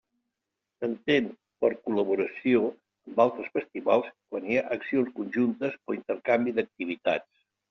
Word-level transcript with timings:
S'entén 0.83 1.27
per 1.65 1.69
col·laboració 1.89 2.61
amb 3.11 3.21
altres 3.27 3.53
festivals 3.59 4.09
quan 4.15 4.49
hi 4.55 4.59
ha 4.59 4.65
accions 4.79 5.13
conjuntes 5.21 5.77
o 5.87 5.99
intercanvi 5.99 6.57
d'activitats. 6.59 7.33